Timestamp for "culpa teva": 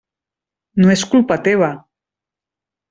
1.13-1.73